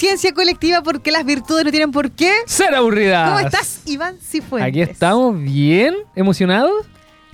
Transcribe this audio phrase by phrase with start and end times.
[0.00, 3.28] Conciencia Colectiva porque las virtudes no tienen por qué ser aburridas.
[3.28, 4.66] ¿Cómo estás, Iván Cifuentes?
[4.66, 6.86] Aquí estamos bien, emocionados.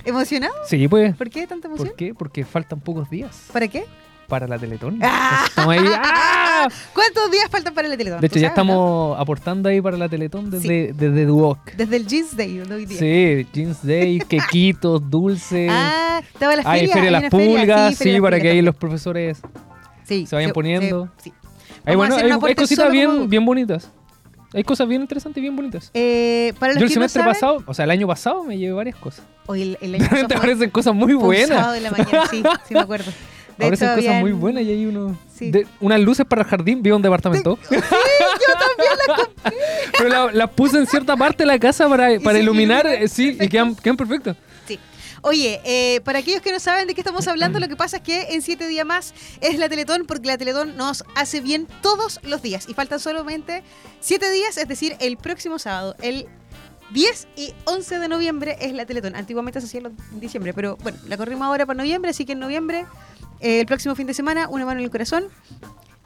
[0.03, 0.53] ¿Emocionado?
[0.67, 1.15] Sí, pues.
[1.15, 1.87] ¿Por qué tanta emoción?
[1.87, 2.13] ¿Por qué?
[2.13, 3.45] Porque faltan pocos días.
[3.53, 3.85] ¿Para qué?
[4.27, 4.99] Para la Teletón.
[5.01, 5.45] ¡Ah!
[5.47, 5.85] Estamos ahí.
[5.95, 6.67] ¡ah!
[6.93, 8.19] ¿Cuántos días faltan para la Teletón?
[8.19, 8.63] De hecho, ¿Tú ya sabes, no?
[8.73, 11.71] estamos aportando ahí para la Teletón desde, desde Duoc.
[11.77, 12.99] Desde el Jeans Day de hoy día.
[12.99, 15.69] Sí, Jeans Day, quequitos, dulces.
[15.71, 17.01] Ah, estaba la Hay feria.
[17.01, 19.39] De las hay feria, Pulgas, sí, Feria las para Pulgas que ahí los profesores.
[20.03, 21.09] Sí, se vayan poniendo.
[21.23, 21.31] sí.
[21.93, 23.89] A bueno, hay, hay cositas bien, como- bien bonitas.
[24.53, 25.91] Hay cosas bien interesantes y bien bonitas.
[25.93, 28.43] Eh, para los Yo el que no semestre saben, pasado, o sea, el año pasado
[28.45, 29.25] me llevé varias cosas.
[29.45, 31.49] Hoy el, el año pasado fue- aparecen cosas muy buenas.
[31.49, 33.11] sábado de la mañana, sí, sí me acuerdo.
[33.57, 35.17] De Aparecen hecho, cosas muy habían- buenas y hay uno.
[35.33, 35.49] Sí.
[35.51, 37.57] de- unas luces para el jardín, vivo en un departamento.
[37.67, 39.57] Sí, yo también las compré.
[39.97, 43.07] Pero la- las puse en cierta parte de la casa para, para sí, iluminar, eh,
[43.07, 44.37] sí, y quedan, quedan perfectas.
[45.21, 48.03] Oye, eh, para aquellos que no saben de qué estamos hablando, lo que pasa es
[48.03, 52.19] que en siete días más es la Teletón, porque la Teletón nos hace bien todos
[52.23, 52.67] los días.
[52.67, 53.63] Y faltan solamente
[53.99, 56.27] siete días, es decir, el próximo sábado, el
[56.91, 59.15] 10 y 11 de noviembre es la Teletón.
[59.15, 62.39] Antiguamente se hacía en diciembre, pero bueno, la corrimos ahora para noviembre, así que en
[62.39, 62.85] noviembre,
[63.39, 65.27] eh, el próximo fin de semana, una mano en el corazón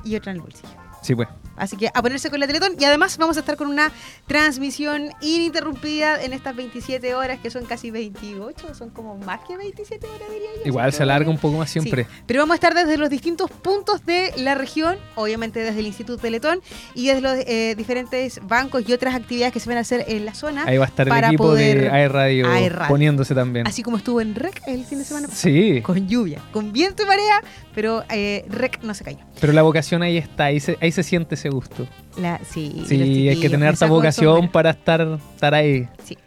[0.03, 0.90] y otra en el bolsillo.
[1.01, 1.27] Sí, pues.
[1.57, 3.91] Así que a ponerse con la Teletón y además vamos a estar con una
[4.25, 10.07] transmisión ininterrumpida en estas 27 horas que son casi 28, son como más que 27
[10.07, 10.61] horas diría yo.
[10.65, 12.05] Igual se alarga un poco más siempre.
[12.05, 15.87] Sí, pero vamos a estar desde los distintos puntos de la región, obviamente desde el
[15.87, 16.61] Instituto Teletón
[16.95, 20.25] y desde los eh, diferentes bancos y otras actividades que se van a hacer en
[20.25, 22.87] la zona, Ahí va a estar el equipo de AE Radio, AE Radio.
[22.87, 23.67] poniéndose también.
[23.67, 25.41] así como estuvo en REC el fin de semana pasado.
[25.53, 27.41] Sí, Con lluvia, con viento y marea,
[27.75, 29.19] pero eh, REC no se cayó.
[29.39, 31.87] pero la vocación ahí está, ahí se, ahí se siente ese gusto.
[32.17, 35.87] La, sí, Sí, hay que tener el vocación para estar, estar ahí.
[36.03, 36.17] Sí.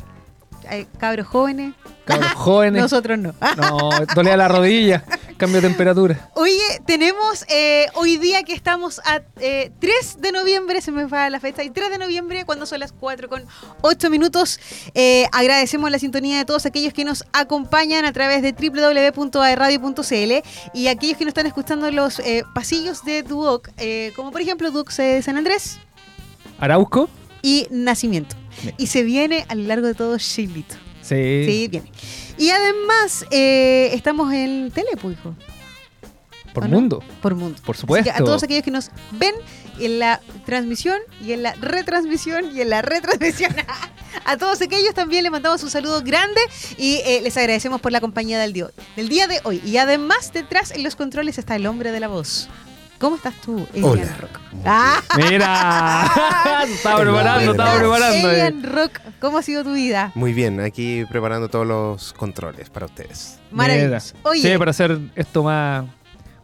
[0.75, 1.73] Hay cabros jóvenes,
[2.05, 2.83] Cabros jóvenes.
[2.83, 3.33] nosotros no.
[3.57, 5.05] No, dolía la rodilla,
[5.37, 6.31] cambio de temperatura.
[6.35, 11.31] Oye, tenemos eh, hoy día que estamos a eh, 3 de noviembre, se me va
[11.31, 13.45] la fecha, y 3 de noviembre, cuando son las 4 con
[13.83, 14.59] 8 minutos.
[14.95, 20.33] Eh, agradecemos la sintonía de todos aquellos que nos acompañan a través de www.aerradio.cl
[20.75, 24.41] y aquellos que nos están escuchando en los eh, pasillos de Duoc, eh, como por
[24.41, 25.79] ejemplo Duoc de San Andrés
[26.59, 27.09] Arauco,
[27.43, 28.35] y Nacimiento.
[28.63, 28.75] Bien.
[28.79, 30.75] Y se viene a lo largo de todo Chilito.
[31.03, 31.45] sí.
[31.47, 31.91] Sí, viene.
[32.39, 35.35] Y además, eh, estamos en Telepo, hijo.
[36.53, 36.77] por ¿o no?
[36.81, 37.61] mundo, Por mundo.
[37.65, 38.11] por supuesto.
[38.13, 39.35] a todos aquellos que nos ven
[39.81, 43.55] en la transmisión y en la retransmisión y en la retransmisión.
[44.27, 46.41] A todos aquellos también les mandamos un saludo grande
[46.79, 49.61] y eh, les agradecemos por la compañía del día, del día de hoy.
[49.67, 52.49] Y además detrás en los controles está el hombre de la voz.
[52.99, 54.17] ¿Cómo estás tú, Elian Hola.
[54.19, 54.41] Rock?
[54.65, 56.11] Ah, Mira,
[56.69, 58.31] estaba preparando, estaba preparando.
[58.31, 58.35] eh.
[58.47, 60.13] Elian Rock, ¿cómo ha sido tu vida?
[60.15, 63.41] Muy bien, aquí preparando todos los controles para ustedes.
[63.51, 64.15] Maravilloso.
[64.23, 65.85] Oye, Sí, para hacer esto más,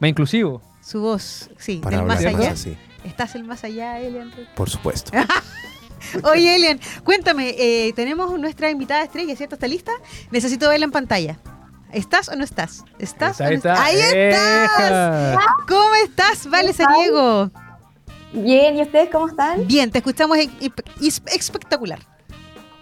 [0.00, 0.61] más inclusivo.
[0.83, 2.50] su voz, sí, Para del más hablar allá.
[2.50, 4.49] más así, ¿Estás el más allá, Elian Rock?
[4.55, 5.12] por supuesto.
[6.25, 9.55] Oye, Elian, cuéntame, eh, tenemos nuestra invitada estrella, ¿cierto?
[9.55, 9.93] ¿Está lista?
[10.31, 11.38] Necesito verla en pantalla.
[11.92, 12.84] ¿Estás o no estás?
[12.98, 13.40] ¿Estás?
[13.40, 13.72] o Ahí no está.
[13.72, 13.86] estás?
[13.86, 15.32] ¡Ahí estás!
[15.34, 15.40] Eja.
[15.68, 16.72] ¿Cómo estás, Vale.
[16.72, 17.50] Saniego?
[18.32, 19.66] Bien, ¿y ustedes cómo están?
[19.66, 20.70] Bien, te escuchamos e- e-
[21.06, 21.98] es- espectacular.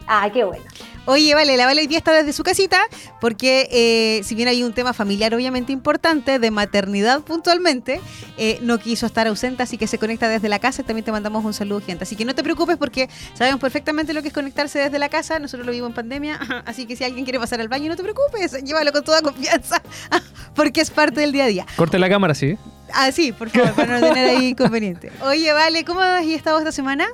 [0.06, 0.64] Ah, qué bueno.
[1.10, 2.82] Oye, Vale, la Vale hoy día está desde su casita
[3.19, 8.02] porque eh, si bien hay un tema familiar obviamente importante, de maternidad puntualmente,
[8.36, 11.10] eh, no quiso estar ausente, así que se conecta desde la casa y también te
[11.10, 12.04] mandamos un saludo, gente.
[12.04, 15.38] Así que no te preocupes porque sabemos perfectamente lo que es conectarse desde la casa,
[15.38, 18.02] nosotros lo vivimos en pandemia, así que si alguien quiere pasar al baño, no te
[18.02, 19.80] preocupes, llévalo con toda confianza
[20.54, 21.66] porque es parte del día a día.
[21.76, 22.58] Corte la cámara, sí.
[22.92, 25.11] Ah, sí, por favor, para no tener ahí inconveniente.
[25.22, 27.06] Oye, Vale, ¿cómo has estado esta semana?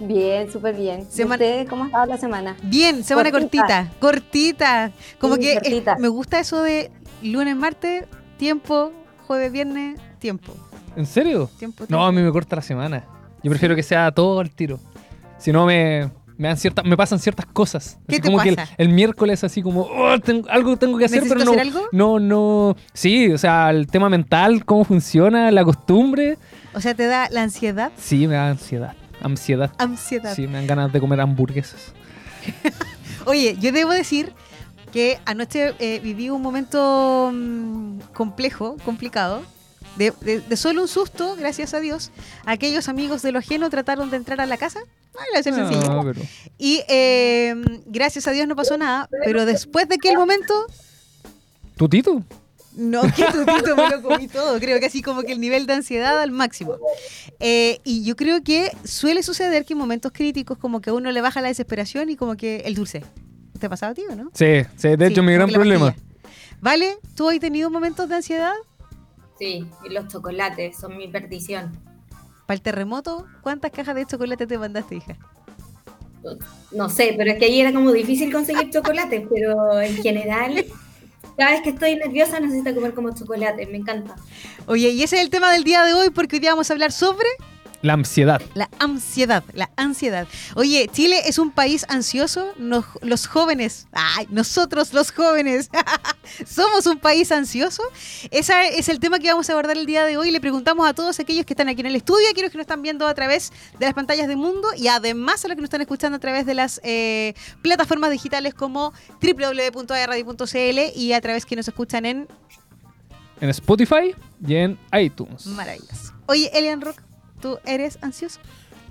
[0.00, 1.00] Bien, súper bien.
[1.00, 2.56] ¿Y Semana- ustedes cómo ha estado la semana?
[2.62, 4.90] Bien, semana cortita, Cortita.
[4.90, 4.92] cortita.
[5.18, 6.90] Como Sí, que eh, me gusta eso de
[7.22, 8.04] lunes, martes,
[8.36, 8.92] tiempo,
[9.26, 10.52] jueves, viernes, tiempo.
[10.96, 11.50] ¿En serio?
[11.58, 13.04] Tiempo, No, a mí me corta la semana.
[13.42, 14.78] Yo prefiero que sea todo al tiro.
[15.38, 17.98] Si no, me, me, dan cierta, me pasan ciertas cosas.
[18.08, 18.72] ¿Qué Así te como que el, pasa?
[18.76, 21.88] el miércoles así como, "Oh, tengo- algo tengo que hacer, pero ¿Necesito no, hacer algo?
[21.92, 22.76] no, no.
[22.92, 26.36] Sí, o sea, el tema mental, cómo funciona, la costumbre.
[26.74, 28.94] O sea, te da la ansiedad, Sí, me da ansiedad.
[29.20, 29.72] Ansiedad.
[29.78, 30.34] ansiedad.
[30.34, 31.92] Sí, me dan ganas de comer hamburguesas.
[33.26, 34.32] Oye, yo debo decir
[34.92, 39.42] que anoche eh, viví un momento mm, complejo, complicado.
[39.96, 42.10] De, de- de solo un susto, gracias a Dios,
[42.44, 44.80] aquellos amigos de lo ajeno trataron de entrar a la casa.
[45.18, 45.94] Ay, lo voy a hacer sencillo.
[45.94, 46.20] No, pero-
[46.58, 47.54] Y eh,
[47.86, 50.52] gracias a Dios no pasó nada, pero después de aquel momento,
[51.76, 52.22] ¿Tu tito?
[52.76, 54.60] No, que tutito me lo comí todo.
[54.60, 56.76] Creo que así como que el nivel de ansiedad al máximo.
[57.40, 61.10] Eh, y yo creo que suele suceder que en momentos críticos como que a uno
[61.10, 63.02] le baja la desesperación y como que el dulce.
[63.58, 64.30] ¿Te ha pasado a ti o no?
[64.34, 65.94] Sí, sí, de Sí, hecho mi gran problema.
[66.60, 66.98] ¿Vale?
[67.14, 68.52] ¿Tú has tenido momentos de ansiedad?
[69.38, 71.72] Sí, y los chocolates son mi perdición.
[72.46, 75.16] Para el terremoto, ¿cuántas cajas de chocolate te mandaste, hija?
[76.72, 80.64] No sé, pero es que ahí era como difícil conseguir chocolates, pero en general,
[81.36, 84.16] cada vez que estoy nerviosa necesito comer como chocolate, me encanta.
[84.66, 86.72] Oye, y ese es el tema del día de hoy porque hoy día vamos a
[86.72, 87.28] hablar sobre
[87.86, 88.42] La ansiedad.
[88.54, 90.26] la ansiedad, la ansiedad.
[90.54, 95.70] Oye, Chile es un país ansioso, Nos- los jóvenes, ay, nosotros los jóvenes,
[96.46, 97.82] somos un país ansioso.
[98.30, 100.30] Ese es el tema que vamos a abordar el día de hoy.
[100.30, 102.64] Le preguntamos a todos aquellos que están aquí en el estudio, a aquellos que nos
[102.64, 105.68] están viendo a través de las pantallas de Mundo y además a los que nos
[105.68, 108.92] están escuchando a través de las eh, plataformas digitales como
[109.22, 112.28] www.arradio.cl y a través que nos escuchan en
[113.40, 114.14] En Spotify
[114.46, 115.46] y en iTunes.
[115.46, 116.12] Maravillas.
[116.26, 117.00] Oye, Elian Rock,
[117.40, 118.40] ¿tú eres ansioso?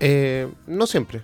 [0.00, 1.22] Eh, no siempre.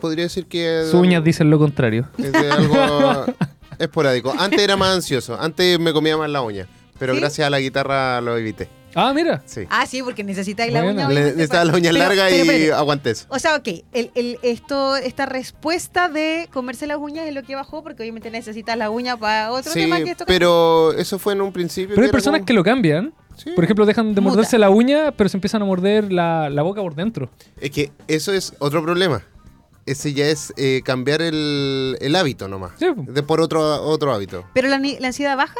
[0.00, 0.82] Podría decir que...
[0.84, 2.08] Sus uñas dicen lo contrario.
[2.18, 3.26] Es de algo
[3.78, 4.32] esporádico.
[4.38, 5.40] Antes era más ansioso.
[5.40, 6.66] Antes me comía más la uña.
[6.98, 7.20] Pero ¿Sí?
[7.20, 8.68] gracias a la guitarra lo evité.
[8.94, 9.42] Ah, mira.
[9.46, 9.62] Sí.
[9.70, 11.06] Ah, sí, porque necesitáis la uña.
[11.08, 12.72] Necesitaba para- la uña Pero- larga pero y espérate.
[12.72, 13.26] aguanté eso.
[13.28, 17.54] O sea, ok, el, el- esto, esta respuesta de comerse las uñas es lo que
[17.54, 20.24] bajó, porque obviamente necesitas la uña para otro Sí, tema que esto.
[20.26, 21.94] pero eso fue en un principio.
[21.94, 23.12] Pero hay personas como- que lo cambian.
[23.42, 23.50] Sí.
[23.54, 24.34] Por ejemplo, dejan de Muta.
[24.34, 27.30] morderse la uña, pero se empiezan a morder la, la boca por dentro.
[27.60, 29.22] Es que eso es otro problema.
[29.86, 32.72] Ese ya es eh, cambiar el, el hábito nomás.
[32.78, 32.86] Sí.
[32.96, 34.44] De por otro, otro hábito.
[34.52, 35.56] Pero la, ni- la ansiedad baja.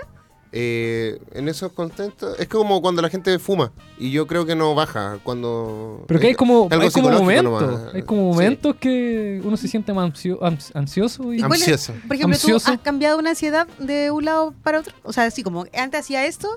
[0.50, 2.38] Eh, en esos contentos.
[2.40, 3.70] Es como cuando la gente fuma.
[3.98, 6.04] Y yo creo que no baja cuando.
[6.08, 7.94] Pero que hay como, hay como momentos.
[7.94, 8.38] Hay como Sí.
[8.38, 11.92] momentos que uno se siente más ansio- ans- ansioso y ¿Y cuál es- Ansioso.
[12.06, 12.66] Por ejemplo, Ansioso.
[12.66, 14.94] ¿tú has cambiado una ansiedad de un lado para otro?
[15.02, 16.48] O sea, así como antes hacía esto,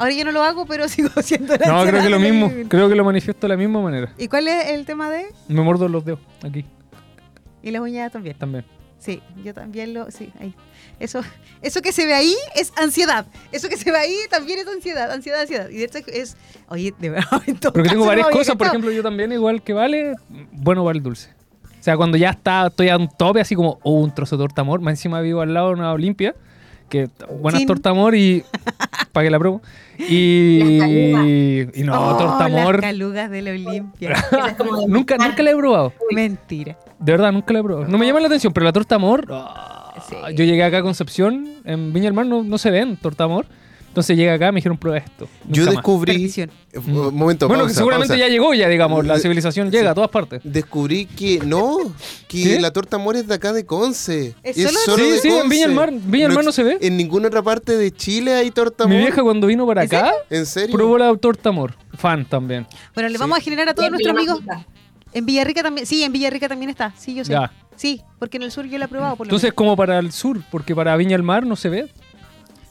[0.00, 2.50] ahora yo no lo hago, pero sigo haciendo la No, creo que lo mismo.
[2.68, 4.12] Creo que lo manifiesto de la misma manera.
[4.18, 5.26] ¿Y cuál es el tema de?
[5.48, 6.64] Me mordo los dedos aquí
[7.62, 8.36] Y las uñas también.
[8.36, 8.64] también.
[8.98, 10.10] Sí, yo también lo.
[10.10, 10.54] Sí, ahí.
[10.98, 11.22] Eso,
[11.62, 13.26] eso que se ve ahí es ansiedad.
[13.50, 15.68] Eso que se ve ahí también es ansiedad, ansiedad, ansiedad.
[15.70, 16.36] Y de hecho es.
[16.68, 17.42] Oye, de verdad.
[17.46, 18.56] en todo Porque tengo varias no cosas.
[18.56, 20.16] Por ejemplo, yo también, igual que Vale,
[20.52, 21.30] bueno para el dulce.
[21.80, 24.42] O sea, cuando ya está, estoy a un tope, así como, oh, un trozo de
[24.42, 24.80] torta amor.
[24.80, 26.34] Más encima vivo al lado de una Olimpia.
[26.90, 27.08] Que
[27.40, 28.44] buenas Sin- torta amor y.
[29.12, 29.62] para que la pruebo.
[29.98, 31.60] Y.
[31.80, 32.74] Y no, Oh, torta amor.
[32.76, 34.14] Las calugas de la Olimpia.
[34.88, 35.92] Nunca, nunca la he probado.
[36.12, 36.76] Mentira.
[36.98, 37.88] De verdad, nunca la he probado.
[37.88, 39.26] No me llama la atención, pero la torta amor.
[39.30, 39.76] ah,
[40.08, 40.16] Sí.
[40.34, 43.46] Yo llegué acá a Concepción, en Viña del Mar no, no se ven torta amor.
[43.90, 45.28] Entonces llegué acá y me dijeron prueba esto.
[45.48, 46.32] Yo descubrí.
[46.86, 48.24] Momento, Bueno, pausa, que seguramente pausa.
[48.24, 50.40] ya llegó ya, digamos, la civilización llega a todas partes.
[50.44, 51.76] Descubrí que no,
[52.28, 52.60] que ¿Qué?
[52.60, 54.36] la torta amor es de acá de Conce.
[54.44, 55.48] ¿Es solo de Sí, de sí, en Conce.
[55.48, 56.78] Viña del Mar, Viña del Mar no se ve.
[56.80, 58.94] En ninguna otra parte de Chile hay torta amor.
[58.96, 60.76] Mi vieja cuando vino para ¿En acá, ¿En serio?
[60.76, 61.74] probó la torta amor.
[61.94, 62.68] Fan también.
[62.94, 63.20] Bueno, le Sí.
[63.20, 64.40] vamos a generar a todos nuestros amigos.
[65.12, 65.84] En Villarrica también.
[65.86, 66.94] Sí, en Villarrica también está.
[66.96, 67.32] Sí, yo sé.
[67.32, 67.50] Ya.
[67.74, 69.16] Sí, porque en el sur yo la he probado.
[69.16, 71.90] Por Entonces, como para el sur, porque para Viña del Mar no se ve.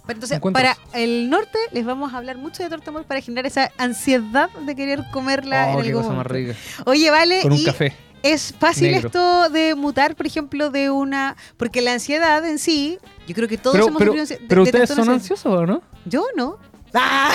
[0.09, 3.45] Pero entonces, para el norte les vamos a hablar mucho de torta amor para generar
[3.45, 6.33] esa ansiedad de querer comerla Oh, en qué algún cosa más momento.
[6.33, 6.55] rica.
[6.85, 7.41] Oye, vale.
[7.43, 7.93] Con un y café.
[8.23, 9.07] Es fácil negro.
[9.07, 11.37] esto de mutar, por ejemplo, de una.
[11.57, 12.97] Porque la ansiedad en sí,
[13.27, 15.49] yo creo que todos Pero, hemos pero, de- pero de ustedes son ansioso.
[15.49, 15.81] ansiosos, ¿o no?
[16.05, 16.57] Yo no.
[16.93, 17.33] ¡Ah!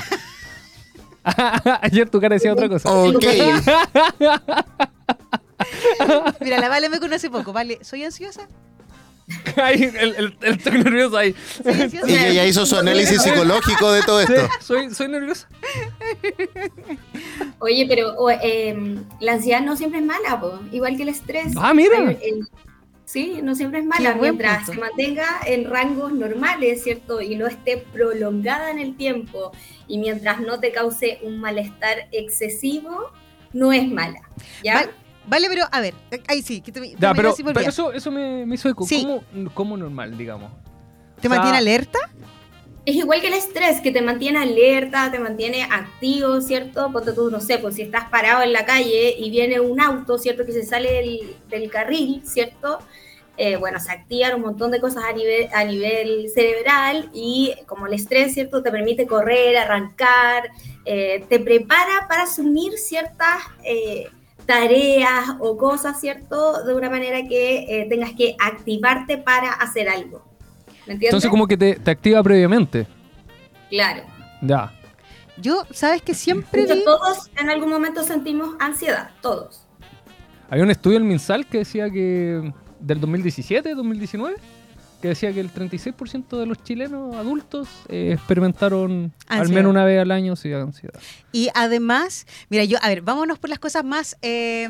[1.82, 2.90] Ayer tu cara decía otra cosa.
[2.92, 3.24] Ok.
[6.40, 7.52] Mira, la Vale me conoce poco.
[7.52, 8.48] Vale, ¿soy ansiosa?
[9.62, 11.34] Ay, el, el, el estoy nervioso ahí.
[11.62, 12.26] ¿Soy ansiosa?
[12.28, 14.48] Ella hizo su análisis psicológico de todo Sí, esto.
[14.60, 15.46] soy, soy nervioso.
[17.58, 20.60] Oye, pero o, em, la ansiedad no siempre es mala, po.
[20.72, 21.52] igual que el estrés.
[21.56, 21.96] Ah, mira.
[22.22, 22.48] El-
[23.04, 27.20] sí, no siempre es mala, Qué mientras se mantenga en rangos normales, ¿cierto?
[27.20, 29.52] Y no esté prolongada en el tiempo,
[29.86, 33.10] y mientras no te cause un malestar excesivo,
[33.52, 34.20] no es mala,
[34.64, 34.74] ¿ya?
[34.74, 34.90] Vale,
[35.26, 35.94] vale, pero a ver,
[36.28, 38.86] ahí sí, que te, Ya, pero, eso, eso me, me hizo eco.
[38.86, 39.02] Sí.
[39.02, 40.50] ¿Cómo, cómo normal, digamos?
[41.20, 41.98] ¿Te o sea, mantiene alerta?
[42.86, 46.92] Es igual que el estrés, que te mantiene alerta, te mantiene activo, ¿cierto?
[46.92, 50.18] Ponte tú, no sé, pues si estás parado en la calle y viene un auto,
[50.18, 50.44] ¿cierto?
[50.44, 52.80] Que se sale del, del carril, ¿cierto?
[53.36, 57.86] Eh, bueno, se activan un montón de cosas a nivel, a nivel cerebral y como
[57.88, 58.62] el estrés, ¿cierto?
[58.62, 60.50] Te permite correr, arrancar,
[60.84, 64.08] eh, te prepara para asumir ciertas eh,
[64.46, 66.64] tareas o cosas, ¿cierto?
[66.64, 70.24] De una manera que eh, tengas que activarte para hacer algo.
[70.86, 71.08] ¿Me entiendes?
[71.08, 72.86] Entonces como que te, te activa previamente.
[73.70, 74.02] Claro.
[74.42, 74.72] Ya.
[75.36, 76.84] Yo, ¿sabes que siempre vi?
[76.84, 79.66] todos en algún momento sentimos ansiedad, todos.
[80.48, 84.36] Había un estudio en MinSal que decía que del 2017, 2019,
[85.00, 89.58] que decía que el 36% de los chilenos adultos eh, experimentaron al Ansiedad.
[89.60, 90.98] menos una vez al año sí, ansiedad.
[91.32, 94.68] Y además, mira, yo, a ver, vámonos por las cosas más, eh,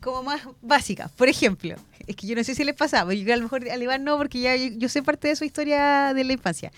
[0.00, 1.10] como más básicas.
[1.12, 1.76] Por ejemplo,
[2.06, 4.18] es que yo no sé si les pasaba, yo a lo mejor al Iván no,
[4.18, 6.70] porque ya yo, yo sé parte de su historia de la infancia.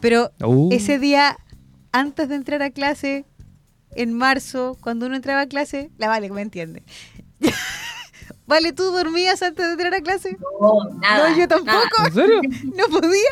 [0.00, 0.68] Pero Uh.
[0.72, 1.38] ese día
[1.92, 3.24] antes de entrar a clase,
[3.94, 6.82] en marzo, cuando uno entraba a clase, la Vale, me entiende.
[8.46, 10.36] vale, ¿tú dormías antes de entrar a clase?
[10.60, 11.30] No, nada.
[11.30, 11.78] no, yo tampoco.
[11.98, 12.08] nada.
[12.08, 12.40] ¿En serio?
[12.76, 13.30] No podía.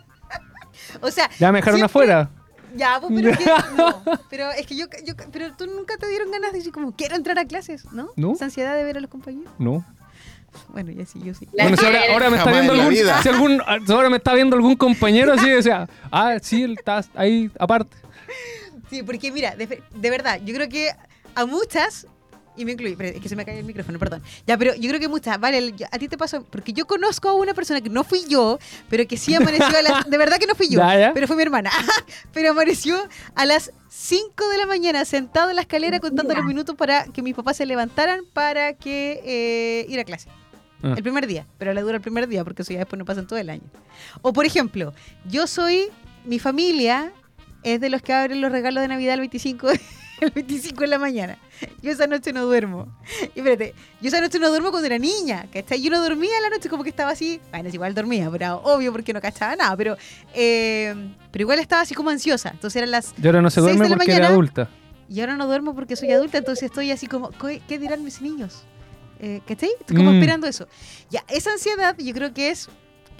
[1.02, 2.30] o sea, Ya me dejaron siempre- afuera.
[2.76, 3.44] Ya, pues, pero, es que,
[3.76, 6.92] no, pero es que yo, yo, pero tú nunca te dieron ganas de decir como
[6.94, 8.10] quiero entrar a clases, ¿no?
[8.14, 8.32] No.
[8.32, 9.52] Esa ansiedad de ver a los compañeros.
[9.58, 9.84] No.
[10.68, 11.48] Bueno, ya sí, yo sí.
[11.52, 14.54] Bueno, si ahora, ahora me está viendo algún, si algún- si ahora me está viendo
[14.56, 17.96] algún compañero así, o sea, ah, sí, él está ahí aparte.
[18.88, 20.90] Sí, porque mira, de, de verdad, yo creo que
[21.36, 22.06] a muchas,
[22.56, 24.22] y me incluí, pero es que se me cae el micrófono, perdón.
[24.46, 27.34] Ya, pero yo creo que muchas, vale, a ti te pasó, porque yo conozco a
[27.34, 30.46] una persona que no fui yo, pero que sí amaneció a las, de verdad que
[30.46, 30.80] no fui yo,
[31.14, 31.70] pero fue mi hermana,
[32.32, 32.96] pero amaneció
[33.34, 37.22] a las 5 de la mañana sentado en la escalera contando los minutos para que
[37.22, 40.28] mis papás se levantaran para que eh, ir a clase.
[40.82, 40.94] Ah.
[40.96, 43.20] El primer día, pero le dura el primer día porque eso ya después no pasa
[43.20, 43.64] en todo el año.
[44.22, 44.94] O por ejemplo,
[45.28, 45.88] yo soy,
[46.24, 47.12] mi familia
[47.62, 49.68] es de los que abren los regalos de Navidad el 25,
[50.20, 51.38] el 25 en la mañana.
[51.82, 52.86] Yo esa noche no duermo.
[53.34, 55.80] Y espérate, yo esa noche no duermo cuando era niña, ¿cachai?
[55.82, 58.92] Yo no dormía en la noche como que estaba así, bueno, igual dormía, pero obvio
[58.92, 59.96] porque no cachaba nada, pero,
[60.34, 60.94] eh,
[61.30, 62.50] pero igual estaba así como ansiosa.
[62.50, 64.28] Entonces eran las Y ahora no se duerme de porque era mañana.
[64.34, 64.68] adulta.
[65.08, 68.62] y ahora no duermo porque soy adulta, entonces estoy así como, ¿qué, dirán mis niños?
[69.18, 69.70] Eh, ¿Cachai?
[69.80, 70.14] Estoy como Mm.
[70.14, 70.66] esperando eso.
[71.10, 72.68] Ya, esa ansiedad yo creo que es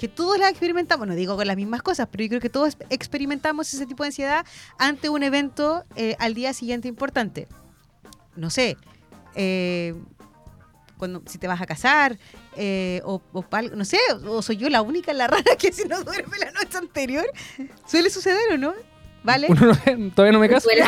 [0.01, 2.79] que todos la experimentamos, no digo con las mismas cosas, pero yo creo que todos
[2.89, 4.47] experimentamos ese tipo de ansiedad
[4.79, 7.47] ante un evento eh, al día siguiente importante.
[8.35, 8.79] No sé,
[9.35, 9.95] eh,
[10.97, 12.19] cuando, si te vas a casar,
[12.57, 15.87] eh, o, o pal- no sé, o, soy yo la única, la rara que si
[15.87, 17.27] no duerme la noche anterior,
[17.85, 18.73] suele suceder o no,
[19.23, 19.49] ¿vale?
[19.51, 20.67] Uno no- todavía no me caso.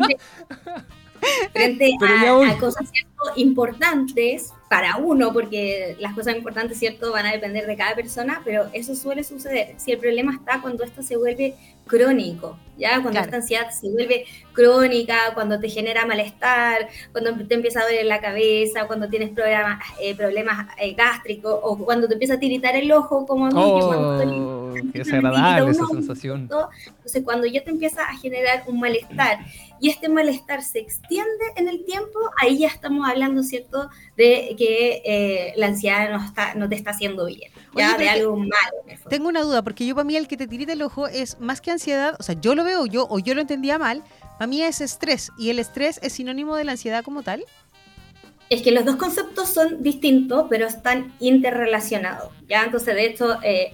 [1.52, 2.90] Frente a, a cosas
[3.36, 8.68] importantes para uno, porque las cosas importantes cierto van a depender de cada persona, pero
[8.72, 9.74] eso suele suceder.
[9.78, 11.56] Si el problema está cuando esto se vuelve
[11.88, 13.24] crónico, ya cuando Claro.
[13.24, 18.20] esta ansiedad se vuelve crónica, cuando te genera malestar, cuando te empieza a doler la
[18.20, 22.92] cabeza, cuando tienes problemas, eh, problemas eh, gástricos o cuando te empieza a tiritar el
[22.92, 26.42] ojo, como a mí, que cuando estoy Oh, qué me desagradable esa sensación.
[26.42, 29.40] entonces, cuando ya te empieza a generar un malestar
[29.80, 35.02] y este malestar se extiende en el tiempo, ahí ya estamos hablando, ¿cierto?, de que
[35.04, 38.98] eh, la ansiedad no, está, no te está haciendo bien, ya Oye, de algo malo.
[39.08, 41.62] Tengo una duda, porque yo para mí el que te tirita el ojo es más
[41.62, 44.04] que ansiedad, o sea, yo lo veo yo o yo lo entendía mal,
[44.38, 47.44] para mí es estrés y el estrés es sinónimo de la ansiedad como tal.
[48.50, 52.64] Es que los dos conceptos son distintos, pero están interrelacionados, ¿ya?
[52.64, 53.72] Entonces, de hecho, eh,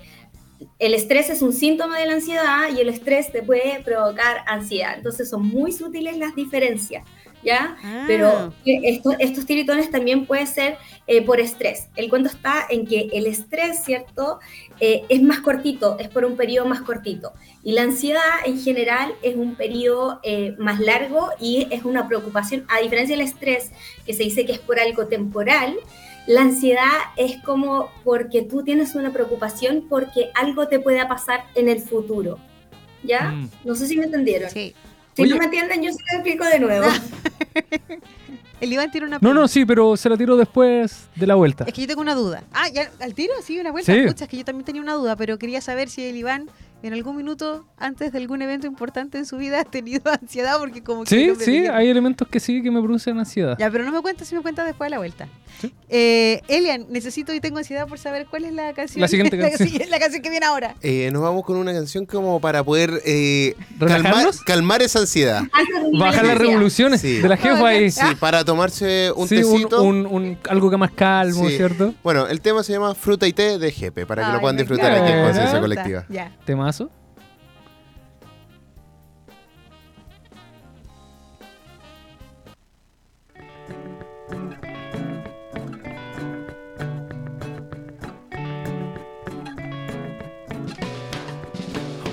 [0.79, 4.95] el estrés es un síntoma de la ansiedad y el estrés te puede provocar ansiedad.
[4.97, 7.05] Entonces, son muy sutiles las diferencias,
[7.43, 7.77] ¿ya?
[7.83, 8.05] Ah.
[8.07, 11.89] Pero esto- estos tiritones también pueden ser eh, por estrés.
[11.95, 14.41] El cuento está en que el estrés, ¿cierto?
[14.81, 17.33] Eh, es más cortito, es por un periodo más cortito.
[17.63, 22.65] Y la ansiedad en general es un periodo eh, más largo y es una preocupación,
[22.69, 23.71] a diferencia del estrés,
[24.05, 25.77] que se dice que es por algo temporal,
[26.27, 31.69] la ansiedad es como porque tú tienes una preocupación porque algo te pueda pasar en
[31.69, 32.39] el futuro.
[33.03, 33.31] ¿Ya?
[33.31, 33.51] Mm.
[33.65, 34.51] No sé si me entendieron.
[34.51, 34.75] Sí.
[35.15, 35.31] Si Oye.
[35.31, 36.87] no me entienden, yo se lo explico de nuevo.
[38.61, 41.65] El Iván tiene una No, no, sí, pero se la tiro después de la vuelta.
[41.67, 42.43] Es que yo tengo una duda.
[42.53, 43.35] Ah, ¿ya al tiro?
[43.43, 43.93] Sí, una vuelta.
[43.93, 43.99] Sí.
[43.99, 46.49] Es que yo también tenía una duda, pero quería saber si el Iván
[46.83, 50.83] en algún minuto antes de algún evento importante en su vida ha tenido ansiedad porque
[50.83, 53.57] como que Sí, no sí, hay elementos que sí que me producen ansiedad.
[53.59, 55.29] Ya, pero no me cuentas si me cuentas después de la vuelta.
[55.61, 55.73] Sí.
[55.89, 59.01] Eh, Elian, necesito y tengo ansiedad por saber cuál es la canción.
[59.01, 59.69] La siguiente canción.
[59.69, 60.75] sigui- la canción que viene ahora.
[60.83, 65.43] Eh, nos vamos con una canción como para poder eh, calmar, calmar esa ansiedad.
[65.99, 67.19] Bajar las revoluciones Sí.
[67.19, 67.91] de la jefa ahí.
[67.91, 69.83] Sí, para tomarse un Sí, un, tecito.
[69.83, 71.57] un- un- algo que más calmo, Sí.
[71.57, 71.95] ¿cierto?
[72.03, 74.93] Bueno, el tema se llama Fruta y Té de Jepe, para que lo puedan disfrutar
[74.93, 75.25] aquí en.
[75.25, 76.05] Conciencia Colectiva.
[76.09, 76.33] Ya.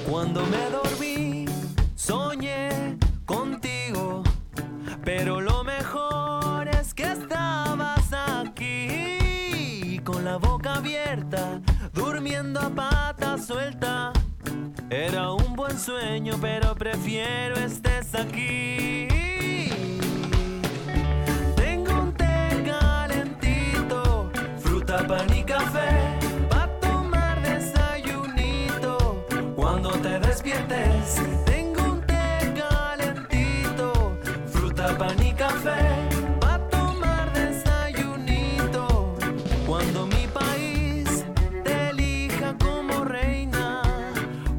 [0.08, 1.46] Cuando me dormí,
[1.96, 4.22] soñé contigo,
[5.04, 11.60] pero lo mejor es que estabas aquí, con la boca abierta,
[11.92, 14.14] durmiendo a pata suelta.
[14.94, 19.08] Era un buen sueño, pero prefiero estés aquí.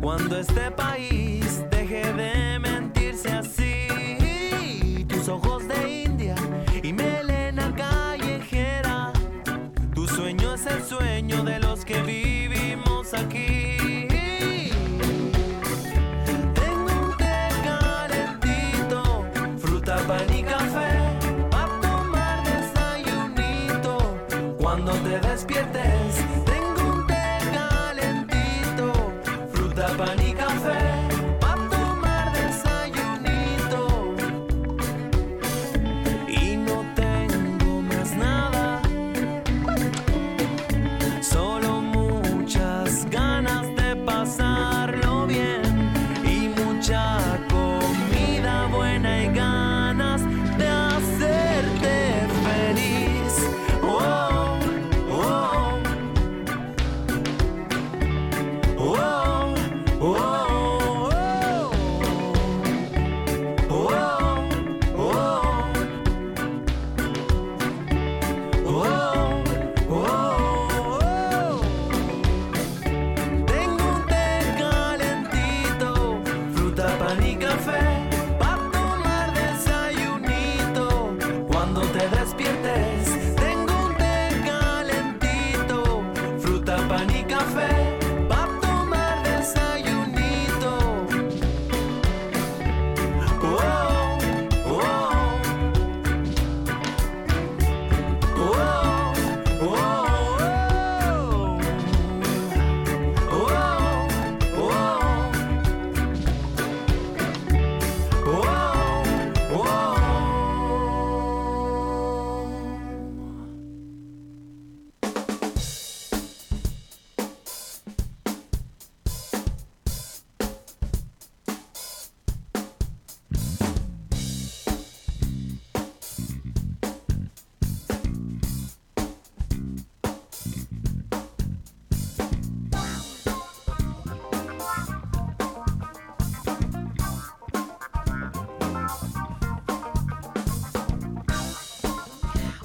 [0.05, 6.35] Cuando este país deje de mentirse así, tus ojos de India
[6.83, 9.15] y melena callejera,
[9.95, 12.34] tu sueño es el sueño de los que viven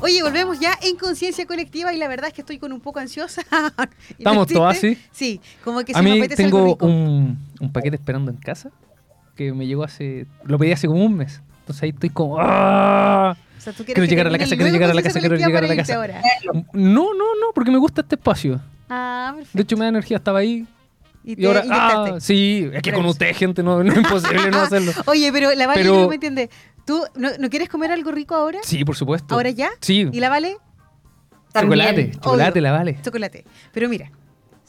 [0.01, 2.99] Oye, volvemos ya en conciencia colectiva y la verdad es que estoy con un poco
[2.99, 3.41] ansiosa.
[4.11, 4.97] ¿Y Estamos todas así.
[5.11, 6.85] Sí, como que A se me mí apetece algo tengo rico.
[6.85, 8.69] un, un paquete esperando en casa
[9.35, 10.25] que me llegó hace.
[10.45, 11.41] Lo pedí hace como un mes.
[11.61, 12.37] Entonces ahí estoy como.
[12.39, 13.35] ¡ah!
[13.57, 15.63] O sea, ¿tú quiero llegar a la casa, quiero llegar a la casa, quiero llegar
[15.65, 15.95] a la casa.
[15.95, 16.21] ahora?
[16.73, 18.61] No, no, no, porque me gusta este espacio.
[18.89, 19.57] Ah, perfecto.
[19.57, 20.65] De hecho, me da energía, estaba ahí.
[21.25, 21.59] y Y te ahora.
[21.65, 22.11] inyectaste.
[22.11, 24.93] Ah, sí, es que con usted, gente, no, no es imposible no hacerlo.
[25.07, 26.49] Oye, pero la Vale Pero- no me entiende.
[26.89, 28.57] ¿Tú no, no quieres comer algo rico ahora?
[28.63, 29.35] Sí, por supuesto.
[29.35, 29.69] ¿Ahora ya?
[29.79, 30.57] Sí, ¿Y la Vale?
[31.53, 32.61] chocolate, chocolate, Obvio.
[32.63, 32.99] la vale.
[33.03, 33.45] Chocolate.
[33.71, 34.09] Pero mira,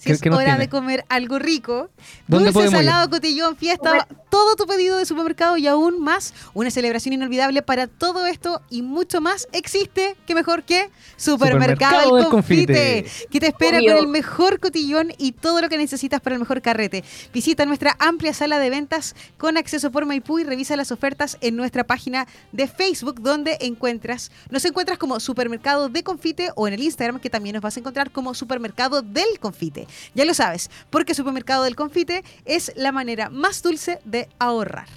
[0.00, 0.58] si ¿Qué- es hora tiene?
[0.60, 1.90] de comer algo rico,
[2.26, 2.74] ¿Dónde dulce, ir?
[2.76, 7.86] salado, cotillón, fiesta, todo tu pedido de supermercado y aún más, una celebración inolvidable para
[7.86, 13.28] todo esto y mucho más existe, que mejor que Supermercado, Supermercado del del Confite, Confite.
[13.28, 13.92] que te espera Obvio.
[13.94, 17.04] con el mejor cotillón y todo lo que necesitas para el mejor carrete.
[17.34, 21.56] Visita nuestra amplia sala de ventas con acceso por Maipú y revisa las ofertas en
[21.56, 26.82] nuestra página de Facebook donde encuentras, nos encuentras como Supermercado de Confite o en el
[26.82, 29.86] Instagram que también nos vas a encontrar como Supermercado del Confite.
[30.14, 34.88] Ya lo sabes, porque Supermercado del Confite es la manera más dulce de ahorrar.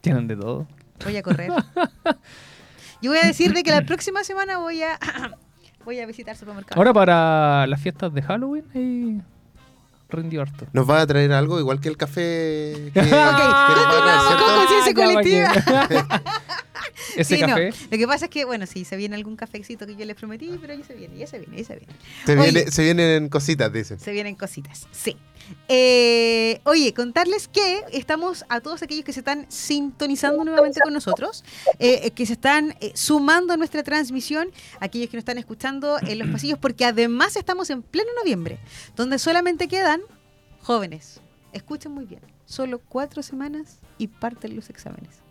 [0.00, 0.66] Tienen de todo.
[1.04, 1.52] Voy a correr.
[3.00, 4.98] Yo voy a decir de que la próxima semana voy a
[5.84, 6.78] voy a visitar supermercado.
[6.80, 9.20] Ahora para las fiestas de Halloween, ahí
[10.10, 10.66] rindió harto.
[10.72, 12.90] Nos va a traer algo igual que el café.
[12.92, 14.44] Que, que nos Ok, va a traer, continuamos ¿cierto?
[14.44, 16.32] con conciencia Ya, ¿para colectiva.
[17.16, 17.48] Ese Sí, no.
[17.48, 17.70] café.
[17.90, 20.56] Lo que pasa es que, bueno, sí, se viene algún cafecito que yo les prometí,
[20.60, 21.92] pero ya se viene, ya se viene, ya se viene.
[22.26, 22.50] Se, Oye.
[22.52, 23.98] viene- se vienen cositas, dicen.
[23.98, 25.16] Se vienen cositas, sí.
[25.68, 31.44] Eh, oye, contarles que estamos a todos aquellos que se están sintonizando nuevamente con nosotros,
[31.78, 36.18] eh, que se están eh, sumando a nuestra transmisión, aquellos que nos están escuchando en
[36.18, 38.58] los pasillos, porque además estamos en pleno noviembre,
[38.96, 40.00] donde solamente quedan
[40.62, 41.20] jóvenes.
[41.52, 45.22] Escuchen muy bien, solo cuatro semanas y parten los exámenes.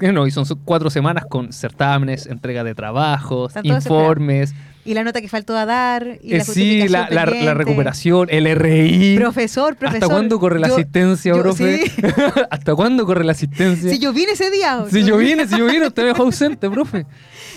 [0.00, 4.54] No, y son cuatro semanas con certámenes, entrega de trabajos, informes,
[4.86, 8.28] Y la nota que faltó a dar, y eh, la sí, la, la- la recuperación,
[8.30, 9.16] el RI.
[9.16, 10.02] Profesor, profesor.
[10.04, 11.86] ¿Hasta cuándo corre la yo- asistencia, yo- profe?
[11.86, 11.92] sí.
[12.50, 13.90] ¿Hasta cuándo corre la asistencia?
[13.90, 14.84] Si yo vine ese día.
[14.90, 17.06] Si yo vine, si yo vine, usted me dejó ausente, profe.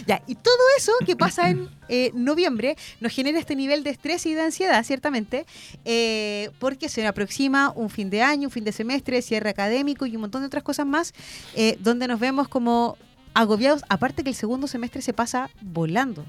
[0.06, 4.26] Ya, y todo eso que pasa en eh, noviembre nos genera este nivel de estrés
[4.26, 5.46] y de ansiedad, ciertamente,
[5.84, 10.16] eh, porque se aproxima un fin de año, un fin de semestre, cierre académico y
[10.16, 11.14] un montón de otras cosas más,
[11.56, 12.98] eh, donde nos vemos como
[13.34, 16.26] agobiados, aparte que el segundo semestre se pasa volando.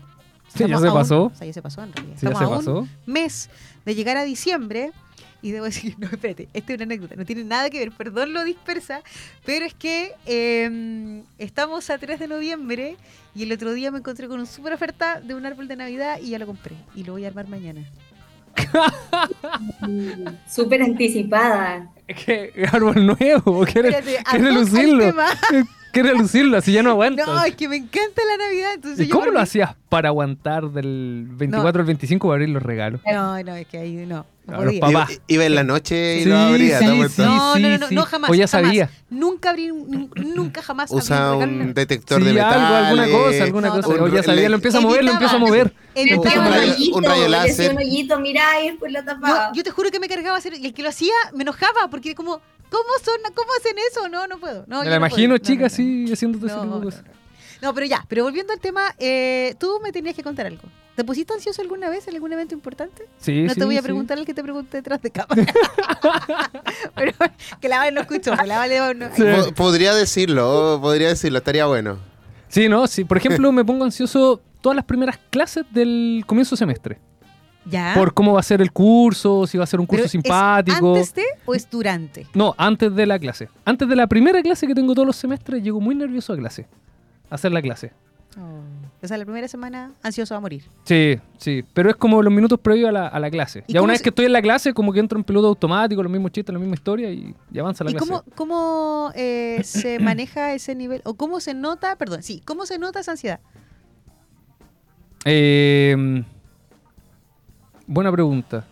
[0.49, 1.25] Sí, ya Estamos se a un- pasó.
[1.25, 2.17] o sea, ya se pasó en realidad.
[2.19, 2.89] Sí, ya Estamos se a un pasó.
[3.07, 3.51] mes
[3.85, 4.93] de llegar a diciembre.
[5.41, 8.33] Y debo decir, no, espérate, esta es una anécdota, no tiene nada que ver, perdón
[8.33, 9.03] lo dispersa,
[9.47, 12.97] pero es que eh, estamos a 3 de noviembre
[13.37, 16.19] y el otro día me encontré con una super oferta de un árbol de Navidad
[16.21, 17.85] y ya lo compré y lo voy a armar mañana.
[20.49, 21.89] Súper anticipada.
[22.07, 25.05] Es que árbol nuevo, quiere, Espérate, quiere lucirlo.
[25.05, 25.27] tema.
[25.93, 27.25] Quiere lucirlo, así ya no aguanta.
[27.27, 28.73] No, es que me encanta la Navidad.
[28.75, 32.63] Entonces ¿Y yo cómo lo hacías para aguantar del 24 al 25 para abrir los
[32.63, 33.01] regalos?
[33.11, 34.27] No, no, es que ahí no.
[34.47, 35.11] no los papás.
[35.11, 36.79] Iba, iba en la noche y Sí, lo abría.
[36.79, 37.23] sí, ¿te sí.
[37.23, 38.31] No, no, no, no, no, jamás.
[38.31, 38.67] O ya jamás.
[38.67, 38.91] sabía.
[39.11, 41.75] Nunca abrí, nun- nunca jamás abrí Usa un regalo, un no.
[41.75, 42.53] detector Sí, de metal.
[42.61, 43.89] algo, alguna cosa, alguna No, cosa.
[44.03, 45.73] O ya sabía, lo empieza a mover, lo empieza a mover.
[45.95, 46.41] Evitaba.
[46.41, 47.71] Un un rayo- hoyito, un rayo láser.
[47.73, 49.49] un hoyito, mirá, y después lo tapaba.
[49.49, 51.89] No, yo te juro que me cargaba hacer, y el que lo hacía me enojaba,
[51.91, 54.09] porque como, ¿cómo son, cómo hacen eso?
[54.09, 54.65] No, no puedo.
[54.67, 55.39] No, Me la no imagino, puedo.
[55.39, 55.67] Chica, no, no.
[55.67, 57.05] así, haciendo todo ese No, tipo de no, cosas.
[57.05, 57.13] no.
[57.61, 60.63] No, pero ya, pero volviendo al tema, eh, tú me tenías que contar algo.
[60.95, 63.09] ¿Te pusiste ansioso alguna vez en algún evento importante?
[63.19, 63.85] Sí, no sí, te voy a sí.
[63.85, 65.45] preguntar el que te pregunté detrás de cámara.
[66.95, 67.13] pero
[67.61, 69.07] que la Vale no escuchó, que la Vale no.
[69.15, 69.23] Sí.
[69.23, 71.99] Po- Podría decirlo, podría decirlo, estaría bueno.
[72.49, 73.05] Sí, no, sí.
[73.05, 76.99] Por ejemplo, me pongo ansioso todas las primeras clases del comienzo de semestre.
[77.65, 77.93] Ya.
[77.95, 80.11] Por cómo va a ser el curso, si va a ser un Pero curso ¿es
[80.13, 80.95] simpático.
[80.95, 82.27] ¿Antes de o es durante?
[82.35, 83.49] No, antes de la clase.
[83.65, 86.67] Antes de la primera clase que tengo todos los semestres, llego muy nervioso a clase.
[87.31, 87.93] A hacer la clase.
[89.01, 90.65] O sea, la primera semana ansioso a morir.
[90.85, 91.65] Sí, sí.
[91.73, 93.65] Pero es como los minutos previos a la, a la clase.
[93.67, 96.03] ¿Y Ya una vez que estoy en la clase, como que entro en piloto automático,
[96.03, 98.09] los mismos chistes, la misma historia y, y avanza la ¿Y clase.
[98.09, 101.01] cómo, cómo eh, se maneja ese nivel?
[101.05, 103.41] ¿O cómo se nota, perdón, sí, cómo se nota esa ansiedad?
[105.25, 106.25] Eh,
[107.89, 108.65] buena pregunta.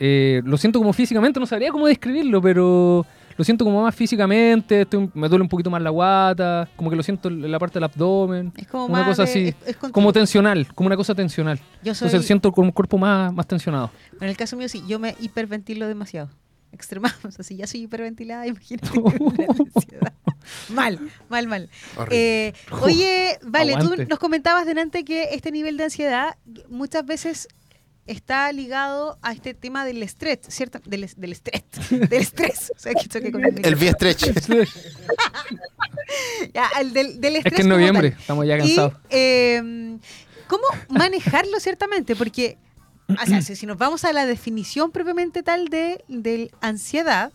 [0.00, 3.04] Eh, lo siento como físicamente, no sabría cómo describirlo, pero
[3.36, 6.96] lo siento como más físicamente, estoy- me duele un poquito más la guata, como que
[6.96, 9.76] lo siento en la parte del abdomen, Es como una más cosa de- así, es-
[9.76, 11.58] como tensional, como una cosa tensional.
[11.82, 13.90] Yo soy, Entonces siento como un cuerpo más, más tensionado.
[14.20, 16.30] en el caso mío sí, yo me hiperventilo demasiado.
[16.72, 18.98] Extremamos, así ya soy hiperventilada, imagínate.
[18.98, 20.12] una ansiedad.
[20.70, 20.98] mal,
[21.28, 21.68] mal, mal.
[22.10, 24.04] Eh, oye, vale, Aguante.
[24.04, 26.36] tú nos comentabas delante que este nivel de ansiedad
[26.70, 27.48] muchas veces
[28.10, 30.80] está ligado a este tema del estrés, ¿cierto?
[30.84, 32.72] Del, del estrés, del estrés.
[32.76, 33.76] O sea, que con el el micrófono.
[33.78, 34.24] vía stretch.
[36.54, 38.20] Ya, el del, del es estrés que en noviembre tal.
[38.20, 38.94] estamos ya Y, cansados.
[39.10, 39.96] eh,
[40.48, 42.16] ¿Cómo manejarlo ciertamente?
[42.16, 42.58] Porque,
[43.08, 47.32] o sea, si, nos vamos a la definición propiamente tal de, del ansiedad,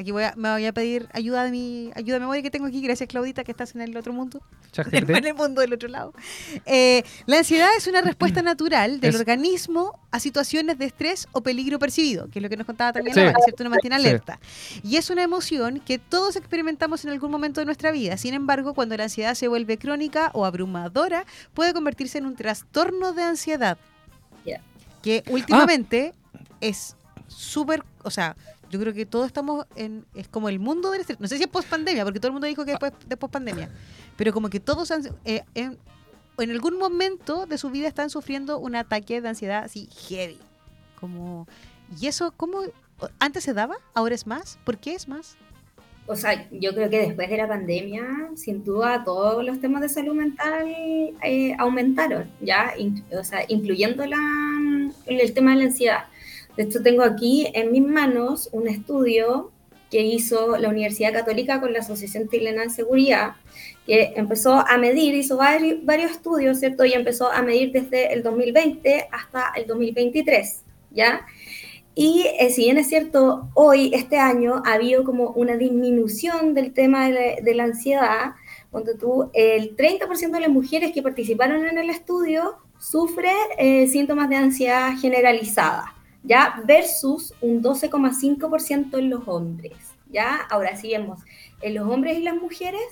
[0.00, 2.66] aquí voy a, me voy a pedir ayuda de mi ayuda de memoria que tengo
[2.66, 4.40] aquí, gracias Claudita, que estás en el otro mundo,
[4.92, 6.12] en el mundo del otro lado.
[6.66, 11.40] Eh, la ansiedad es una respuesta natural del Es- organismo a situaciones de estrés o
[11.42, 13.20] peligro percibido, que es lo que nos contaba también Sí.
[13.20, 13.62] la Vale, ¿cierto?
[13.64, 14.06] Nos mantiene Sí.
[14.06, 14.40] alerta.
[14.82, 18.16] Y es una emoción que todos experimentamos en algún momento de nuestra vida.
[18.16, 23.12] Sin embargo, cuando la ansiedad se vuelve crónica o abrumadora, puede convertirse en un trastorno
[23.12, 23.78] de ansiedad.
[25.02, 26.12] Que últimamente
[26.60, 26.94] es
[27.26, 28.36] súper, o sea,
[28.70, 31.04] yo creo que todos estamos en, es como el mundo del.
[31.18, 33.32] No sé si es post pandemia, porque todo el mundo dijo que después de post
[33.32, 33.68] pandemia.
[34.16, 35.76] Pero como que todos han- eh, en,
[36.38, 40.38] en algún momento de su vida están sufriendo un ataque de ansiedad así heavy.
[41.00, 41.46] Como,
[42.00, 42.62] ¿y eso cómo?
[43.18, 43.76] ¿Antes se daba?
[43.94, 44.58] ¿Ahora es más?
[44.64, 45.36] ¿Por qué es más?
[46.06, 48.02] O sea, yo creo que después de la pandemia,
[48.34, 50.66] sin duda, todos los temas de salud mental
[51.22, 52.74] eh, aumentaron, ¿ya?
[53.18, 54.18] O sea, incluyendo la,
[55.06, 56.04] el tema de la ansiedad.
[56.56, 59.50] De hecho, tengo aquí en mis manos un estudio
[59.90, 63.32] que hizo la Universidad Católica con la Asociación Chilena de Seguridad,
[63.86, 66.84] que empezó a medir, hizo varios, estudios, ¿cierto?
[66.84, 71.26] Y empezó a medir desde el 2020 hasta el 2023, ¿ya?
[71.96, 76.72] Y eh, si bien es cierto, hoy, este año, ha habido como una disminución del
[76.72, 78.34] tema de la, de la ansiedad,
[78.70, 84.28] cuando tú, el 30% de las mujeres que participaron en el estudio sufre eh, síntomas
[84.28, 86.60] de ansiedad generalizada, ¿ya?
[86.66, 89.76] Versus un 12,5% en los hombres,
[90.10, 90.36] ¿ya?
[90.50, 91.20] Ahora sí vemos,
[91.62, 92.82] en los hombres y las mujeres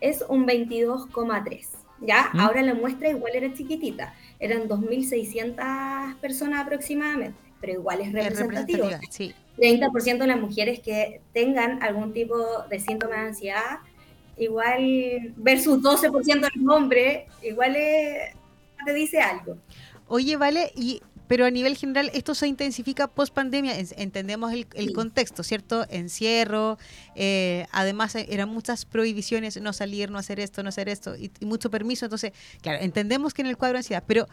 [0.00, 1.66] es un 22,3%,
[2.00, 2.30] ¿ya?
[2.32, 2.40] ¿Mm?
[2.40, 8.84] Ahora la muestra igual era chiquitita, eran 2.600 personas aproximadamente, pero igual es Es representativo.
[8.84, 9.34] representativa, sí.
[9.56, 12.36] 30% de las mujeres que tengan algún tipo
[12.70, 13.78] de síntoma de ansiedad,
[14.36, 18.34] igual versus 12% de los hombres, igual es-
[18.86, 19.56] te dice algo.
[20.06, 23.74] Oye, vale, y pero a nivel general esto se intensifica post pandemia.
[23.78, 24.92] Entendemos el, el Sí.
[24.92, 25.86] contexto, ¿cierto?
[25.90, 26.78] Encierro,
[27.20, 31.32] eh, además eh, eran muchas prohibiciones, no salir, no hacer esto, no hacer esto, y,
[31.44, 32.06] mucho permiso.
[32.06, 34.28] Entonces, claro, entendemos que en el cuadro de ansiedad, pero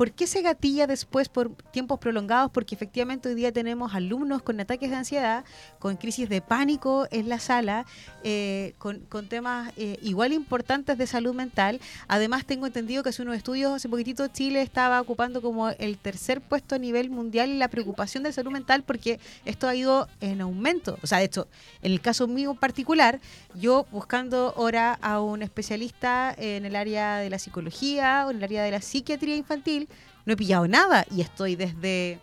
[0.00, 2.50] ¿por qué se gatilla después por tiempos prolongados?
[2.52, 5.44] Porque efectivamente hoy día tenemos alumnos con ataques de ansiedad,
[5.78, 7.84] con crisis de pánico en la sala,
[8.24, 11.80] eh, con, con temas eh, igual importantes de salud mental.
[12.08, 16.40] Además, tengo entendido que hace unos estudios, hace poquitito Chile estaba ocupando como el tercer
[16.40, 20.40] puesto a nivel mundial en la preocupación de salud mental porque esto ha ido en
[20.40, 20.98] aumento.
[21.02, 21.46] O sea, de hecho,
[21.82, 23.20] en el caso mío particular,
[23.54, 28.44] yo buscando ahora a un especialista en el área de la psicología o en el
[28.44, 29.88] área de la psiquiatría infantil,
[30.26, 32.18] no he pillado nada y estoy desde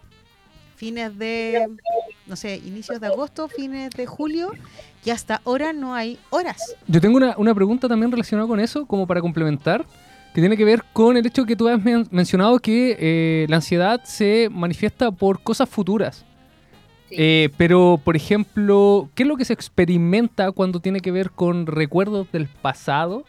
[0.75, 1.67] fines de
[2.27, 4.51] no sé, inicios de agosto, fines de julio,
[5.05, 6.75] y hasta ahora no hay horas.
[6.85, 9.85] Yo tengo una, una pregunta también relacionada con eso, como para complementar,
[10.33, 13.55] que tiene que ver con el hecho que tú has men- mencionado que eh, la
[13.55, 16.25] ansiedad se manifiesta por cosas futuras.
[17.09, 17.15] Sí.
[17.17, 21.65] Eh, pero, por ejemplo, ¿qué es lo que se experimenta cuando tiene que ver con
[21.65, 23.23] recuerdos del pasado?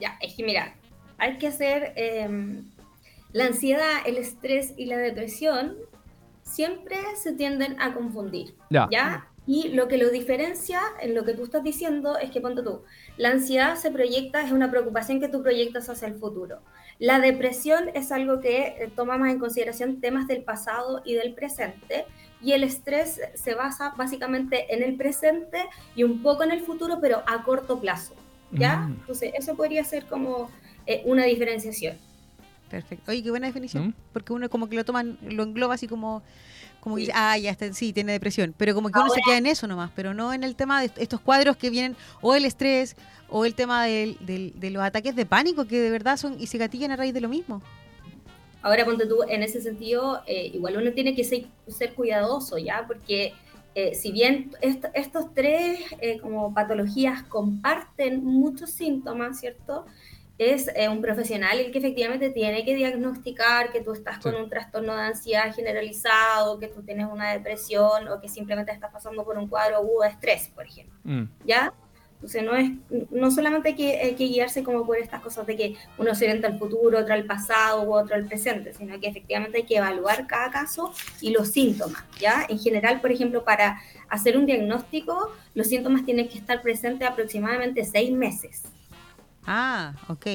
[0.00, 0.74] Ya, es que mira,
[1.16, 2.64] hay que hacer em,
[3.32, 5.76] la ansiedad, el estrés y la depresión
[6.42, 8.88] siempre se tienden a confundir, Ya.
[8.90, 9.28] ¿ya?
[9.46, 12.82] Y lo que lo diferencia en lo que tú estás diciendo es que, ponte tú,
[13.16, 16.60] la ansiedad se proyecta, es una preocupación que tú proyectas hacia el futuro.
[17.00, 21.34] La depresión es algo que eh, toma más en consideración temas del pasado y del
[21.34, 22.04] presente,
[22.42, 25.58] y el estrés se basa básicamente en el presente
[25.94, 28.14] y un poco en el futuro, pero a corto plazo.
[28.50, 28.76] ¿Ya?
[28.80, 28.92] Mm.
[29.00, 30.50] Entonces, eso podría ser como
[30.86, 31.96] eh, una diferenciación.
[32.68, 33.10] Perfecto.
[33.10, 33.88] Oye, qué buena definición.
[33.88, 33.94] ¿Mm?
[34.12, 36.22] Porque uno como que lo toma, lo engloba así como,
[36.80, 38.54] como que ah, ya está, sí, tiene depresión.
[38.56, 40.86] Pero como que uno se queda en eso nomás, pero no en el tema de
[40.86, 42.96] est- estos cuadros que vienen, o el estrés,
[43.28, 46.46] o el tema del, del- de los ataques de pánico, que de verdad son y
[46.46, 47.62] se gatillan a raíz de lo mismo.
[48.62, 52.84] Ahora, ponte tú, en ese sentido, eh, igual uno tiene que ser, ser cuidadoso, ¿ya?
[52.86, 53.34] Porque
[53.74, 59.86] eh, si bien est- estos tres eh, como patologías comparten muchos síntomas, ¿cierto?
[60.38, 64.48] Es eh, un profesional el que efectivamente tiene que diagnosticar que tú estás con un
[64.48, 69.38] trastorno de ansiedad generalizado, que tú tienes una depresión o que simplemente estás pasando por
[69.38, 70.98] un cuadro agudo de estrés, por ejemplo.
[71.04, 71.24] Mm.
[71.46, 71.72] ¿ya?
[72.22, 72.70] Entonces no es,
[73.10, 76.24] no solamente hay que, hay que guiarse como por estas cosas de que uno se
[76.26, 79.76] orienta al futuro, otro al pasado u otro al presente, sino que efectivamente hay que
[79.78, 82.46] evaluar cada caso y los síntomas, ¿ya?
[82.48, 87.84] En general, por ejemplo, para hacer un diagnóstico, los síntomas tienen que estar presentes aproximadamente
[87.84, 88.62] seis meses.
[89.44, 90.26] Ah, ok.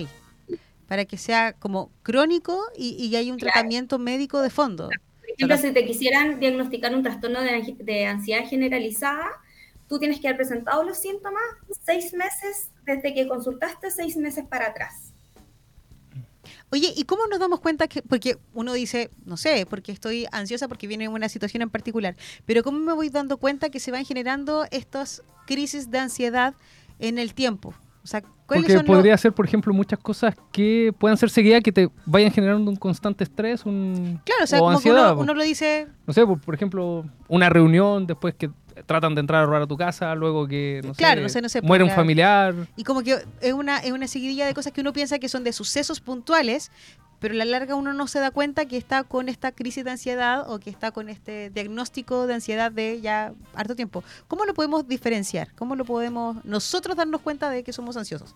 [0.88, 3.54] Para que sea como crónico y, y hay un Claro.
[3.54, 4.90] tratamiento médico de fondo.
[5.20, 9.28] Por ejemplo, si te quisieran diagnosticar un trastorno de, de ansiedad generalizada,
[9.88, 11.42] tú tienes que haber presentado los síntomas
[11.86, 15.14] seis meses desde que consultaste, seis meses para atrás.
[16.70, 20.68] Oye, ¿y cómo nos damos cuenta que, porque uno dice, no sé, porque estoy ansiosa
[20.68, 24.04] porque viene una situación en particular, pero cómo me voy dando cuenta que se van
[24.06, 26.56] generando estas crisis de ansiedad
[27.00, 27.74] en el tiempo?
[28.04, 31.30] O sea, ¿cuáles Porque son los- podría ser, por ejemplo, muchas cosas que puedan ser
[31.30, 34.98] seguidas que te vayan generando un constante estrés, un Claro, o sea, o como ansiedad.
[34.98, 35.22] que uno, po.
[35.24, 38.50] uno lo dice, No sé, por, por ejemplo, una reunión después que
[38.86, 41.42] tratan de entrar a robar a tu casa, luego que no Claro, sé, no sé,
[41.42, 42.02] no sé, muere un claro.
[42.02, 42.56] familiar.
[42.76, 45.44] y como que es una, es una seguidilla de cosas que uno piensa que son
[45.44, 46.72] de sucesos puntuales,
[47.20, 49.90] pero a la larga uno no se da cuenta que está con esta crisis de
[49.92, 54.04] ansiedad o que está con este diagnóstico de ansiedad de ya harto tiempo.
[54.28, 55.52] ¿Cómo lo podemos diferenciar?
[55.56, 58.36] ¿Cómo lo podemos nosotros darnos cuenta de que somos ansiosos?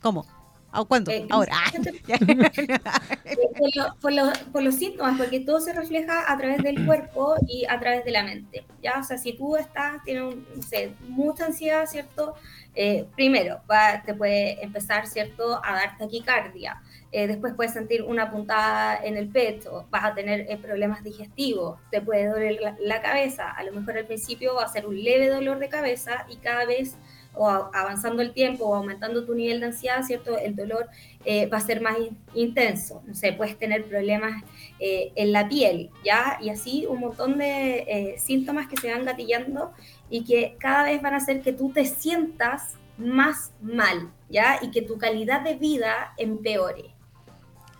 [0.00, 0.24] ¿Cómo?
[0.72, 1.10] ¿A cuándo?
[1.10, 1.54] Eh, Ahora.
[3.58, 7.34] por, lo- por los- por los síntomas, porque todo se refleja a través del cuerpo
[7.48, 8.64] y a través de la mente.
[8.82, 8.98] ¿ya?
[9.00, 12.34] O sea, si tú estás, tienes no sé, mucha ansiedad, ¿cierto?
[12.74, 16.80] Eh, primero, va- te puede empezar, ¿cierto?, a dar taquicardia.
[17.12, 21.80] Eh, después puedes sentir una puntada en el pecho, vas a tener eh, problemas digestivos,
[21.90, 23.50] te puede doler la, la cabeza.
[23.50, 26.64] A lo mejor al principio va a ser un leve dolor de cabeza y cada
[26.66, 26.94] vez
[27.34, 30.36] o avanzando el tiempo o aumentando tu nivel de ansiedad, ¿cierto?
[30.38, 30.88] El dolor
[31.24, 33.02] eh, va a ser más in- intenso.
[33.06, 34.42] No sé, puedes tener problemas
[34.78, 36.38] eh, en la piel, ¿ya?
[36.40, 39.72] Y así un montón de eh, síntomas que se van gatillando
[40.08, 44.58] y que cada vez van a hacer que tú te sientas más mal, ¿ya?
[44.60, 46.94] Y que tu calidad de vida empeore.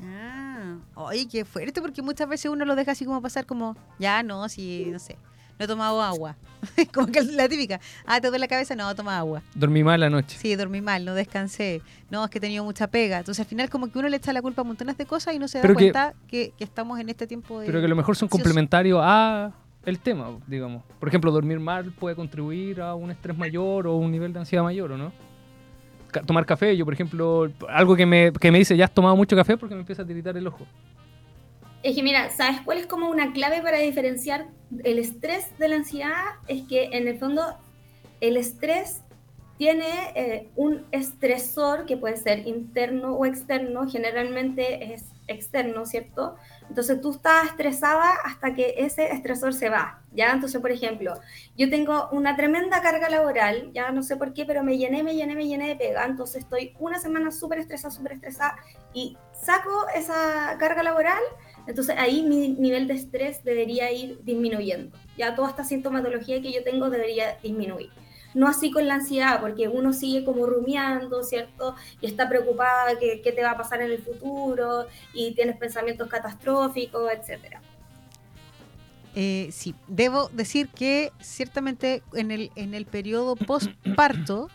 [0.03, 4.23] Ah, oye, qué fuerte, porque muchas veces uno lo deja así como pasar como, ya
[4.23, 5.19] no, si, no sé,
[5.61, 6.37] no he tomado agua.
[6.95, 9.43] como que la típica, ah, te duele la cabeza, no, toma agua.
[9.55, 10.37] Dormí mal la noche.
[10.39, 13.19] Sí, dormí mal, no descansé, no, es que he tenido mucha pega.
[13.19, 15.39] Entonces al final como que uno le echa la culpa a montones de cosas y
[15.39, 17.67] no se da Pero cuenta que, que estamos en este tiempo de...
[17.67, 19.53] Pero que a lo mejor son complementarios a
[19.85, 20.83] el tema, digamos.
[20.99, 24.65] Por ejemplo, dormir mal puede contribuir a un estrés mayor o un nivel de ansiedad
[24.65, 25.13] mayor, ¿o no?
[26.11, 29.15] Ca- Tomar café, yo por ejemplo, algo que me, que me dice, ya has tomado
[29.17, 30.67] mucho café porque me empieza a tiritar el ojo.
[31.83, 34.49] Es que mira, ¿sabes cuál es como una clave para diferenciar
[34.85, 36.25] el estrés de la ansiedad?
[36.47, 37.57] Es que en el fondo
[38.21, 39.01] el estrés
[39.57, 46.37] tiene eh, un estresor que puede ser interno o externo, generalmente es externo, ¿cierto?
[46.69, 50.33] Entonces tú estás estresada hasta que ese estresor se va, ¿ya?
[50.33, 51.15] Entonces, por ejemplo,
[51.59, 55.15] yo tengo una tremenda carga laboral, ya no sé por qué, pero me llené, me
[55.15, 58.57] llené, me llené de pega, entonces estoy una semana súper estresada, súper estresada
[58.95, 61.23] y saco esa carga laboral
[61.71, 64.99] entonces ahí mi nivel de estrés debería ir disminuyendo.
[65.17, 67.91] Ya toda esta sintomatología que yo tengo debería disminuir.
[68.35, 71.77] No así con la ansiedad, porque uno sigue como rumiando, ¿cierto?
[72.01, 76.09] Y está preocupada que qué te va a pasar en el futuro y tienes pensamientos
[76.09, 77.63] catastróficos, etcétera.
[79.15, 84.49] Eh, sí, debo decir que ciertamente en el, en el periodo postparto,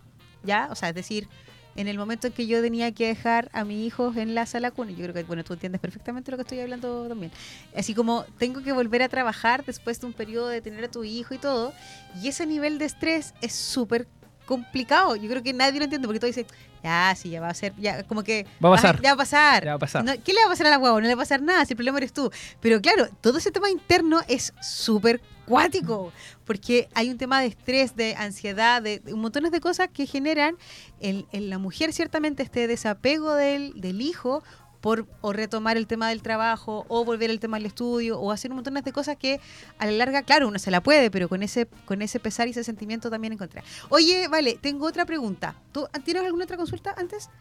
[0.43, 1.29] ya, o sea, es decir,
[1.75, 4.71] en el momento en que yo tenía que dejar a mi hijo en la sala
[4.71, 7.31] cuna, yo creo que, bueno, tú entiendes perfectamente lo que estoy hablando también.
[7.75, 11.03] Así como tengo que volver a trabajar después de un periodo de tener a tu
[11.03, 11.73] hijo y todo,
[12.21, 14.07] y ese nivel de estrés es súper
[14.45, 15.15] complicado.
[15.15, 16.45] Yo creo que nadie lo entiende porque tú dices,
[16.83, 19.01] ya, sí, ya va a ser, ya, como que Va a pasar.
[19.01, 19.63] ya va a pasar.
[19.65, 20.05] Ya va a pasar.
[20.05, 21.01] No, ¿Qué le va a pasar a la guagua?
[21.01, 22.31] No le va a pasar nada, si el problema eres tú.
[22.61, 26.11] Pero claro, todo ese tema interno es súper cuático,
[26.45, 30.57] porque hay un tema de estrés, de ansiedad, de, de montón de cosas que generan
[30.99, 34.43] en, la mujer ciertamente este desapego del, hijo
[34.81, 38.57] por retomar el tema del trabajo o volver el tema del estudio o hacer un
[38.57, 39.39] montón de cosas que
[39.79, 42.51] a la larga, claro, uno se la puede, pero con ese con ese pesar y
[42.51, 43.63] ese sentimiento también encontrar.
[43.89, 45.55] Oye, vale, tengo otra pregunta.
[45.71, 47.31] ¿Tú tienes alguna otra consulta antes?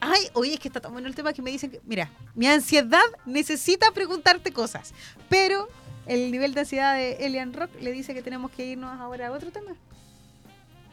[0.00, 2.46] Ay, oye, es que está tan bueno el tema que me dicen que, mira, mi
[2.46, 4.94] ansiedad necesita preguntarte cosas,
[5.28, 5.68] pero
[6.06, 9.32] el nivel de ansiedad de Elian Rock le dice que tenemos que irnos ahora a
[9.32, 9.72] otro tema.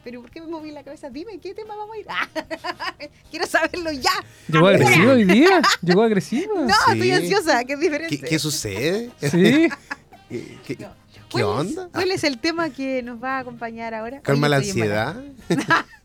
[0.04, 1.10] Pero ¿por qué me moví la cabeza?
[1.10, 2.06] Dime, ¿qué tema vamos a ir?
[3.30, 4.10] quiero saberlo ya.
[4.48, 4.76] ¿Llegó Ahora.
[4.78, 5.62] agresiva hoy día?
[5.80, 6.52] ¿Llegó agresiva?
[6.60, 6.92] No, Sí.
[6.92, 8.18] estoy ansiosa, que es diferente.
[8.18, 9.10] ¿Qué, qué sucede?
[9.20, 9.68] Sí.
[10.28, 10.88] ¿Qué, qué- No.
[11.12, 11.46] qué ¿Cuál es-
[11.78, 11.88] onda?
[11.92, 14.20] ¿Cuál es el tema que nos va a acompañar ahora?
[14.22, 15.22] Calma Oye, la ansiedad.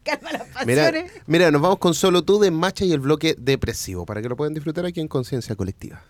[0.03, 1.11] Calma las Mira, pasiones.
[1.25, 4.37] mira, nos vamos con solo tú de Macha y el bloque depresivo para que lo
[4.37, 6.03] puedan disfrutar aquí en Conciencia Colectiva.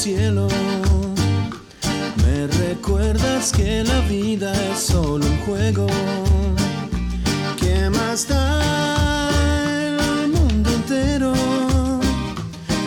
[0.00, 0.48] Cielo,
[2.24, 5.86] me recuerdas que la vida es solo un juego.
[7.60, 9.28] ¿Qué más da
[9.84, 11.34] el mundo entero?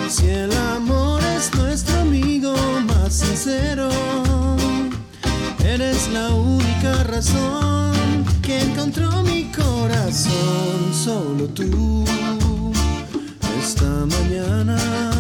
[0.10, 2.56] Si el amor es nuestro amigo
[2.88, 3.90] más sincero,
[5.64, 10.92] eres la única razón que encontró mi corazón.
[10.92, 12.06] Solo tú
[13.62, 15.13] esta mañana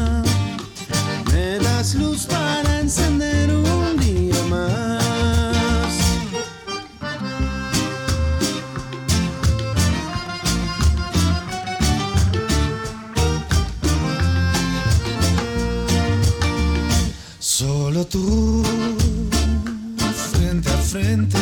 [1.91, 5.93] luz para encender un día más.
[17.39, 18.63] Solo tú,
[20.31, 21.37] frente a frente,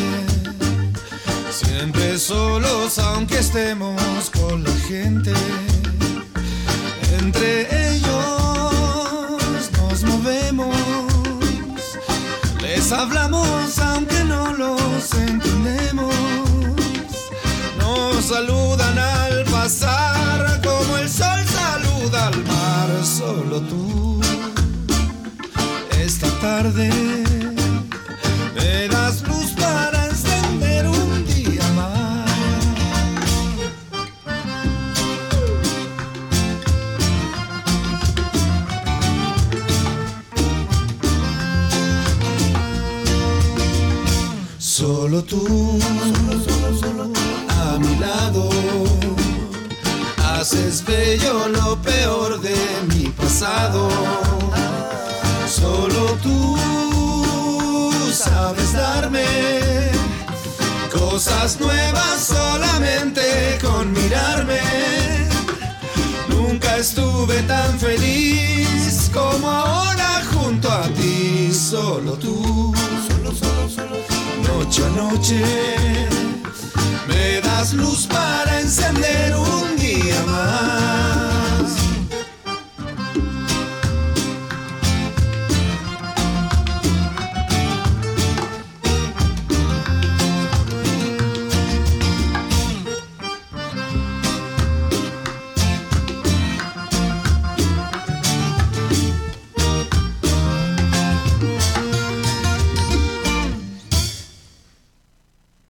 [1.51, 4.01] siempre solos aunque estemos
[44.72, 45.78] Solo tú,
[47.50, 48.48] a mi lado,
[50.17, 52.56] haces bello lo peor de
[52.88, 53.90] mi pasado.
[55.46, 56.58] Solo tú
[58.13, 59.26] sabes darme
[60.90, 64.62] cosas nuevas solamente con mirarme.
[66.30, 72.74] Nunca estuve tan feliz como ahora junto a ti, solo tú.
[73.10, 75.42] Solo, solo, solo noche a noche.
[77.08, 81.21] Me das luz para encender un día más.